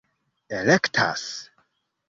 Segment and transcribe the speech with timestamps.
[0.59, 1.23] elektas